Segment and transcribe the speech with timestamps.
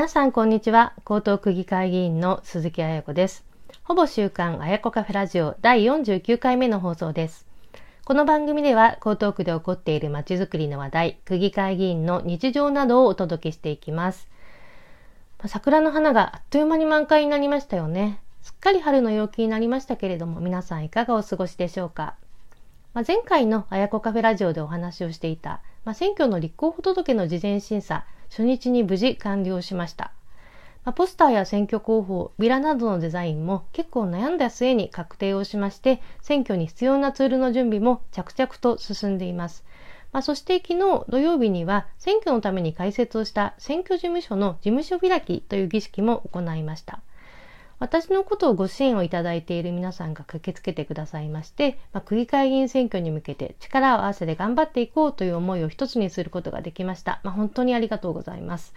[0.00, 0.94] 皆さんこんにちは。
[1.00, 3.44] 江東区議会議員の鈴木彩子です。
[3.84, 7.46] ほぼ週刊彩子カフェラジオ第49回目の放送です。
[8.06, 14.26] この番組では江東区で起こっているまちづくりの話題、区議会議員の日常などをお届けしていきます。
[15.44, 18.20] 桜の花があっという間に満開になりましたよね。
[18.40, 22.14] すっかり春の陽気になりましたけれども、皆さんいかがお過ごしでしょうか。
[22.94, 30.12] まあ、前回のあやこカフェラジオでお話をしていた、まあ、選挙の立候補届の事前審査、初日に無事完了しました。
[30.84, 39.64] まあ、ポスターや選挙広報、ビラなどのデザインも結構悩んだ末に確定をしまして、選挙に必要なツールの準備も着々と進んでいます。
[40.12, 47.00] まあ、そして昨日土曜日には選挙のために開設をした選挙事務所の事務所開きという儀式も行いました。
[47.80, 57.20] 私のことをご支援をいただいている皆さんが駆けつけてくださいまして、まあ、区議会議員選挙に向けて力を合わせて頑張っていこうという思いを一つにすることができました。
[57.24, 58.74] まあ、本当にありがとうございます。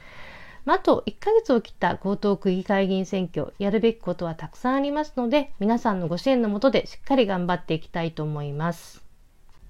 [0.64, 9.04] まあ、あと1ヶ月を切った江東区議会議員選挙、やるべきことはたくさんありますので、皆さんのご支援のもとでしっかり頑張っていきたいと思います。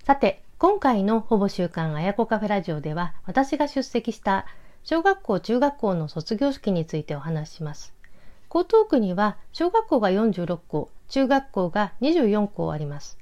[0.04, 4.46] さて、今回のほぼ週刊あやこカフェラジオでは、私が出席した
[4.84, 7.96] 小学校、中学校の卒業式についてお話しします。
[8.56, 13.18] 江東区には小学校が46校、中学校が24校あります。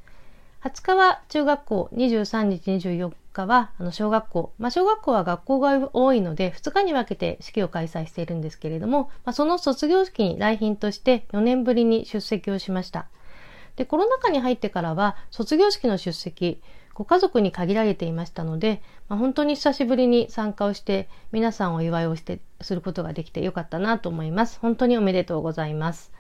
[0.62, 4.52] 20日は中学校、23日、24日はあの小学校。
[4.60, 13.08] まあ、小学校は学校が多いので2日に分けて式を開催しているんですけれども、まあ、その卒業式に来賓として4年ぶりに出席をしました。
[13.78, 16.62] で、コロナ禍に入ってからは卒業式の出席、
[16.94, 24.60] ご家族に限られていましたので、まあ、本当に久しぶりに参加をして皆さんお祝いをしてすることができてよかったなと思います。
[24.60, 26.12] 本当におめでとうございます。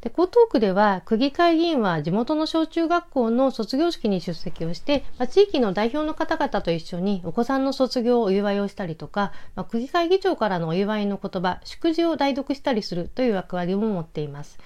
[0.00, 14.58] で江東区では区議会議員は地元の小中学校の卒業式に出席をして、まあ、地域の代表の方々と一緒にお子さんの卒業をお祝いをしたりとか、まあ、区議会議長からのお祝いの言葉祝辞を代読したりするという役割も持っています。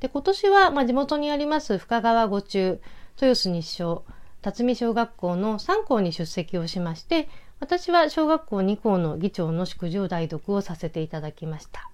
[0.00, 2.80] で今年は、まあ、地元にあります深川五中
[3.16, 4.04] 豊洲日照
[4.42, 7.28] 辰巳小学校の3校に出席をしまして、
[7.60, 11.88] 私は小学校2校の議長の祝辞を代読をさせていただきました。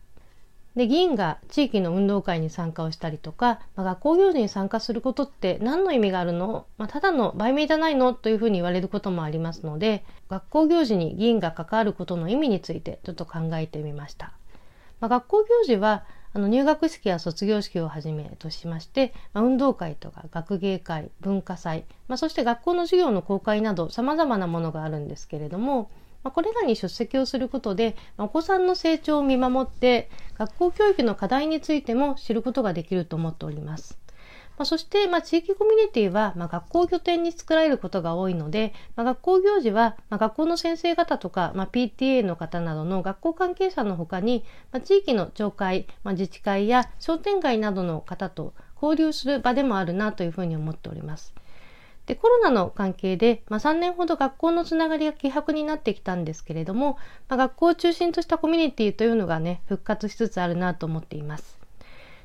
[0.74, 8.14] で、議員が地域の運動会に参加をしたりとか、まあ、学校行事に参加することって何の意味があるの、まあ、ただの売名じゃないの？
[8.14, 14.32] というふうに言われることもありますので、学校行事に議員が関わることの意味についてちょっと考えてみました。
[15.00, 16.04] まあ、学校行事は
[16.38, 25.90] あの入学式や卒業式をはじめとしまして、まあ、運動会とか学芸会、文化祭、まあ、そして学校の授業の公開などさまざまなものがあるんですけれども、
[26.22, 33.98] まあ、これらに出席をすることで、まお子さんの成長を見守って学校教育の課題についても知ることができると思っております。
[34.58, 48.52] まあ、そして、まあ、地域コミュニティは、まあ、学校拠点に作られることが多いので、まあ、学校行事は、まあ、学校の先生方とか、まあ、PTA の方などの学校関係者の他に、まあ、地域の町会、まあ、自治会や商店街などの方と
[48.82, 51.34] 交流する場でもあるなというふうに思っております。
[52.06, 56.98] で、コロナの関係で、まあ、3年ほど学校のつながりが希薄になってきたんですけれども、
[57.28, 61.57] まあ、学校を中心としたコミュニティというのがね、復活しつつあるなと思っています。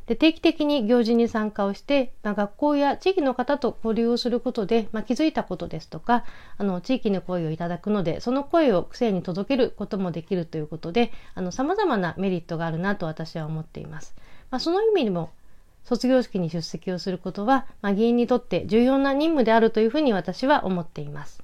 [0.05, 6.25] で定期的に行事に参加をして、まあ、学校や地域の方と交流をすることで、まあ、気づいたことですとか
[6.57, 11.13] あの地域の声をいただくのでその声を区政に届けることもできるということで
[11.51, 14.13] さまざまなメリットがあるなと私は思っています。
[14.51, 15.31] まあ、その意味でも
[15.85, 21.43] 卒業式に出席をすることは、まあ、議員にとって重要な任務であるというふうに私は思っています。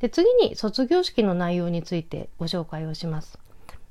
[0.00, 3.38] で次に卒業式の内容についてご紹介をします。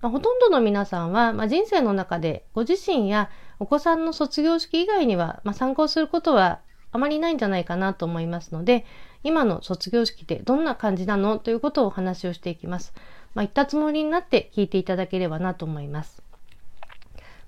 [0.02, 3.30] まあ、ほとんどの皆さんは、まあ、人生の中でご自身や
[3.62, 6.62] お子さんの卒業式以外には、まあ、参考することは
[6.92, 8.88] あまりないんじゃないかなと思いますので、
[9.24, 12.92] 今の卒業式ってどんな感じなのということをお話をしていきます。
[13.36, 16.24] まあ、言ったつもりになって聞いていただければなと思います。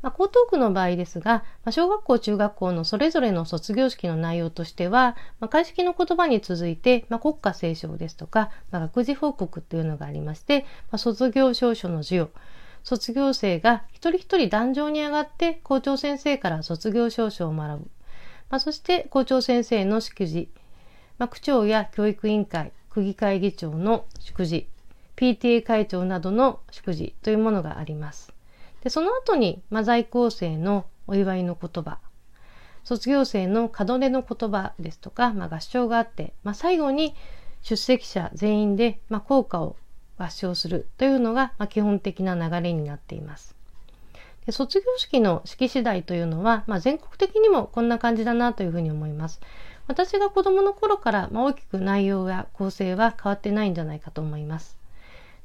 [0.03, 10.59] まあ、江東区の場合ですが、まあ、小学校、中学校のそれぞれの卒業式の内容としては、まあ、開式の言葉に続いて、まあ、国家斉唱ですとか、まあ、学児報告というのがありまして、
[10.91, 12.31] まあ、卒業証書の授与、
[12.83, 17.89] 卒業生が一人一人壇上に上がって校長先生から卒業証書を学ぶ。
[18.49, 20.49] まあ、そして校長先生の祝辞、
[21.17, 24.67] まあ、区長や教育委員会、区議会議長の祝辞、
[25.15, 28.33] PTA 会長などの祝辞というものがあります。
[28.83, 31.99] でその後に、まあ、在校生のお祝いの言葉、
[32.83, 37.15] 卒業生の門出の言葉ですとか、まあ、合唱があって、まあ、最後に
[37.61, 39.77] 出席者全員で、まあ、効果を
[40.23, 43.55] 合唱するというのが、まあ、基本的な流れになっています。
[44.45, 49.39] で卒業式の式次第というのは、まあ、全国的にもこんな感じだなというふうに思います。
[49.87, 54.77] 私が子供の頃から、まあ、大きく内容や構成は変わってないんじゃないかと思います。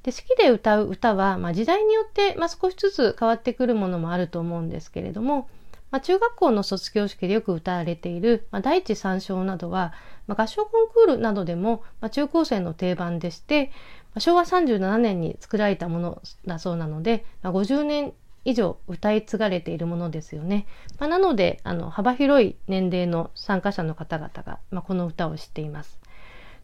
[0.02, 5.48] で式で歌う歌は、まあ、時代によって、まあ、少しずつ変わってくるものもあると思うんですけれども、
[5.90, 9.92] まあ、中学校の卒業式でよく歌われている、まあ、第一三章などは、
[10.28, 13.72] まあ、合唱コンクールなどでも、まあ、中高生の定番でして、
[14.14, 18.12] まあ、昭和37年に作られたものだそうなので、まあ、50年
[18.44, 20.66] 以上歌い継がれているものですよね。
[20.98, 25.98] まあ、なのであの幅広い年齢の参加者の方々が、まあ、この歌を知っています。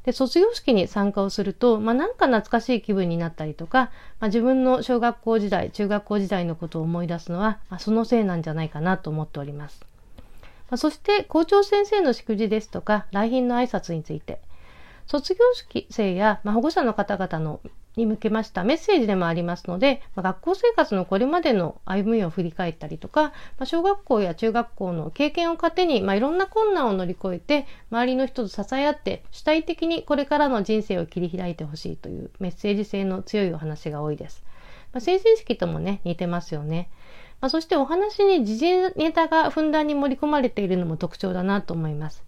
[0.04, 3.90] で、卒業式に参加をすると、まあ、なんか懐かしい気分になったりとか、
[4.20, 9.93] まあ、自分の小学校時代、中学校時代のことを思い出すのは、まあ、そのせいなんじゃないかなと思っております。
[10.70, 14.40] ま、そして、校長先生の祝辞ですとか、来賓の挨拶について、
[15.06, 17.60] 卒業式生や、ま、保護者の方々の
[17.96, 34.44] に向けましたメッセージでもありますので、ま、学校生活のこれまでの歩みを振り返ったりとか、ま、小学校や中学校の経験を糧に、ま、いろんな困難を乗り越えて周りの人と支え合って主体的にこれからの人生を切り開いてほしいというメッセージ性の強いお話が多いです。
[34.92, 36.88] ま、成人式ともね似てますよね。
[37.40, 42.24] まあ、そしてお話に時事ネタがふんだんに盛り込まれているのも特徴だなと思います。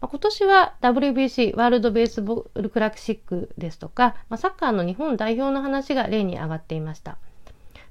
[0.00, 7.18] まあ、今年は WBC ワールドベースボールクラシックですとか、まあ、サッカーの日本代表の話が例に上がっていました。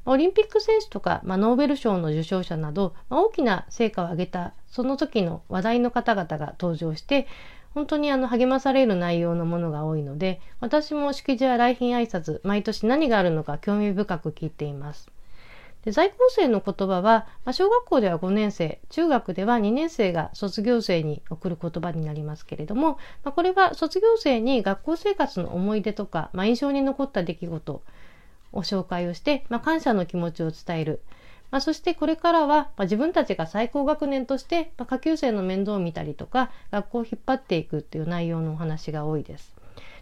[0.08, 7.28] オリンピック選手とか、まあ、ノーベル賞の受賞者など、まあ、大きな成果を上げたその時の話題の方々が登場して
[7.74, 15.15] 本当にあの励まされる内容のものが多いので私も式辞や来賓挨拶毎年何があるのか興味深く聞いています。
[15.86, 22.94] で在校生の言葉は、まあ、小学校では5年生、中学では2年生が卒業生に送る言葉になりますけれども、
[23.24, 27.84] まあ、これは卒業生に学校生活の思い出とか、まあ、印象に残った出来事
[28.52, 31.02] を紹介をして、ま、感謝の気持ちを伝える。
[31.52, 39.56] ま、そしてこれからは、ま、自分たちが最高学年として、ま、下級生の面倒を見たりとか、学校を引っ張っていくっていう内容のお話が多いです。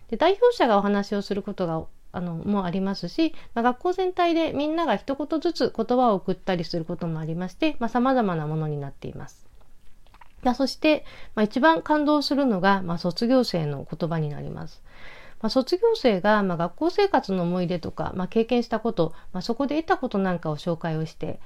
[0.09, 9.45] で代表者がお話をすることがあのもありますし、まあ、学校全体でみんなが一言ずつ言葉を送ったりすることもありまして、まあ、様々なものになっています。
[10.55, 11.05] そして、
[11.35, 14.83] まあ、一番感動するのが、まあ、卒業生の言葉になります。
[15.41, 21.39] まあ、卒業生が、まあ、学校生活の思い出とか、まあ、経験したこと、まあ、そこで得たことなんかを紹介をして、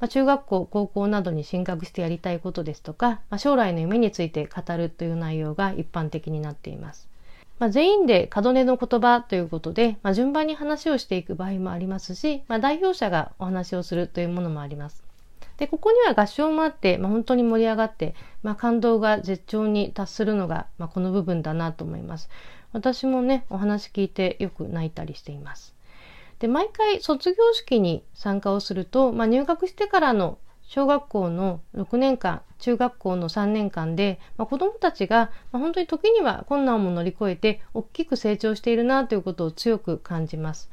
[0.00, 7.08] まあ、中学校、高校などに進学してやりたいことですとか、まあ、将来の夢について語るという内容が一般的になっています。
[7.58, 15.02] まあ、全員で門出の言葉ということで、まあ、順番に話をしていく場合もありますし、まあ、代表者がお話をするというものもあります。
[15.56, 22.28] で、ここには合唱もあって、まあ、本当に盛り上がって、まあ、感動が絶頂に達するのが、まあ、この部分だなと思います。
[22.72, 25.74] 私もね、お話聞いてよく泣いたりしています。
[26.40, 40.70] で、毎回卒業式に参加をすると、まあ、入学してからの小学校の6年間、中学校の3年間で、まあ、子どもたちが、まあ、本当に時には困難も乗り越えて大きく成長しているなということを強く感じます。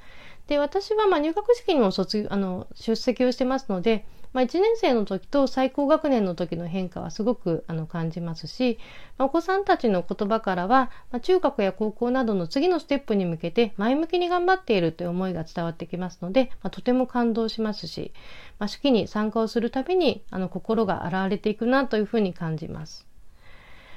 [0.47, 8.79] で、私はまあ入学式にも卒あの出席をしてますので、まあ、1年生の時と最高学年の時の変化はすごくあの感じますし、
[9.17, 18.11] まあ、お子さんたちの言葉からは、まあ、中学や高校などの次のステップに向けて前向きに頑張っているという思いが伝わってきますので、まあ、とても感動しますし、
[18.59, 23.05] まあ、式に参加をするたびにあの心が洗われていくなというふうに感じます。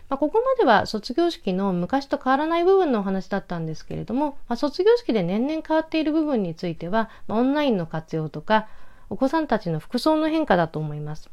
[0.09, 8.69] まあ、ここまでは卒業式の昔と変わらない部分のお話だったんですけれども、まあ、卒業式で年々変わっている部分については、まあ、オンラインの活用とか、
[9.10, 11.30] お子さんたちの服装の変化だと思います。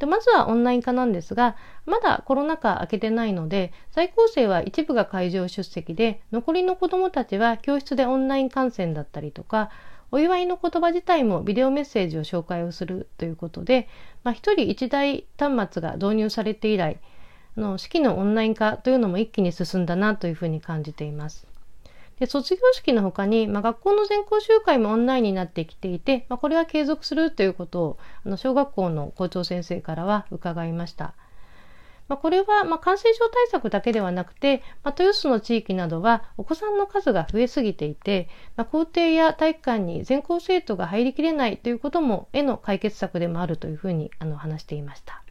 [0.00, 9.70] でまずはオンライン化なんですが、まだコロナ禍明けてないので、在校生は一部が会場出席で、残りの子どもたちは教室でオンライン観戦だったりとか、
[10.10, 13.88] お祝いの言葉自体もビデオメッセージを紹介をするということで、
[14.24, 16.98] まあ、1人1台端末が導入されて以来、
[17.58, 21.49] あの式のオンライン化というのも一気に進んだなというふうに感じています。
[22.20, 31.14] で卒業式の他に、まあ、学校の全校集会もオンラインになってきていて、まあ、これは継続するということをあの小学校の校長先生からは伺いました。
[32.08, 45.22] まあ、これは、ま感染症対策だけではなくて、ま豊洲の地域などはお子さんの数が増えすぎていて、ま校庭や体育館に全校生徒が入りきれないということも絵の解決策でもあるというふうにあの話していました。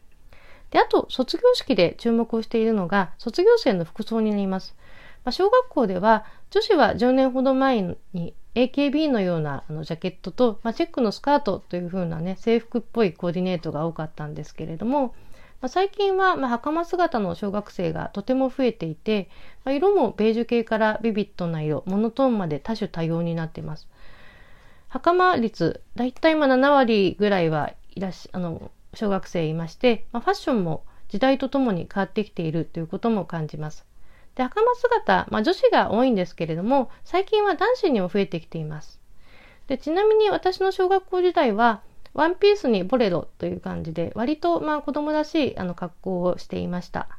[0.72, 4.76] で、あと、卒業式で注目をしているのが、卒業生の服装になります。
[5.24, 7.82] まあ、小学校では女子は10年ほど前
[8.14, 15.14] に AKB のようなあのジャケットと、まあ、チェックのスカートという風なね制服っぽいコーディネートが多かったんですけれども、
[15.62, 19.30] まあ、最近は、まあ、袴姿の小学生がとても増えていて、
[19.66, 23.88] まあ、色もベージュ系からビビッドな色モノトーンまで多種多様になっています。
[24.90, 33.89] 袴率だいたい7割ぐらいはいらしあの小学生いまして、まあ、ファッションも時代とともに変わってきているということも感じます。
[34.40, 39.02] で、袴姿、まあ女子が多いんですけれども、最近は男子にも増えてきています。
[39.68, 41.82] で、ちなみに私の小学校時代は、
[42.14, 47.10] ワンピースにボレロという感じで、割とまあ子供らしいあの格好をしていました。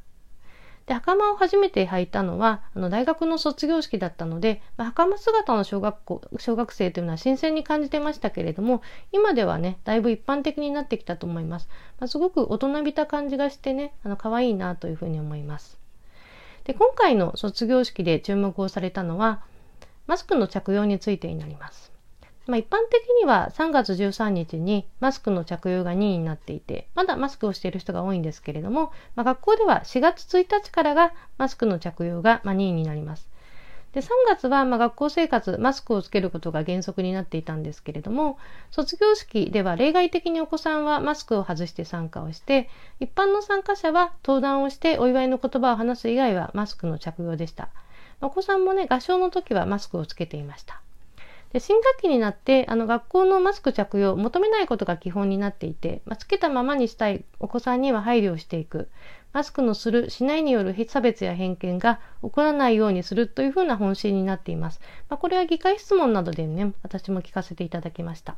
[0.86, 8.80] で、袴を初めて履いたのは、あの大学の卒業式だったので、まあ、袴姿の小学校、小学生というのは新鮮に感じてましたけれども、
[9.12, 11.68] 今ではね、だいぶ一般的になってきたと思います。
[11.98, 15.79] まあ、すごく大人びた感じがしてね、あの可愛いなというふうに思います。
[16.70, 19.42] で、今回の卒業式で注目をされたのは、
[20.06, 21.90] マスクの着用についてになります。
[22.46, 33.28] まあ、一般的には3月13日にマスクの着用が任意になっていて、まだマスクをしている人が多いんですけれども、まあ、学校では4月1日からがマスクの着用が任意になります。
[33.92, 38.38] で3月はま学校生活、マスクをつけることが原則になっていたんですけれども、
[38.70, 42.68] 卒業式では例外的にお子さんはマスクを外して参加をして、
[43.00, 47.68] 一般の参加者は登壇をしてお祝いの言葉を話す以外はマスクの着用でした。
[48.20, 50.80] お子さんもね、合唱の時はマスクをつけていました。
[51.52, 58.88] で新学期になってあの学校のマスク着用を求めないことが基本になっていて、まあ、つけたままにしたいお子さんには配慮をしていく
[59.32, 68.36] マスクのするしないによる差別や偏見が起こらないようにするというふうな方針になっています、まあ、これは議会質問などでね私も聞かせていただきました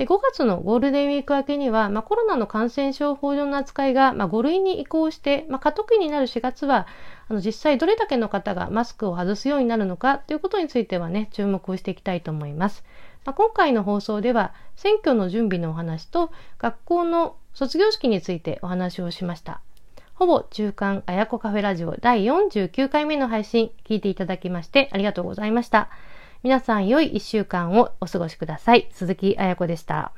[0.00, 6.86] で5月のゴールデンウィーク明けには、まあ、コロナの感染症法上の扱いが、まあ、5類に移行して、まあ、過渡期になる4月は
[7.28, 12.82] あの実際どれだけの方がマスクを外すようになるのかということについてはね注目をしていきたいと思います。
[13.26, 19.60] まあ、今回の放送では選挙の準備のお話と学校の卒業式についてお話をしました。
[20.20, 25.88] ほぼ中間あやこカフェラジオ第49回目の配信聞いていただきましてありがとうございました。
[26.42, 28.86] 皆さん良い一週間をお過ごしください。
[28.92, 30.12] 鈴木あやこでした。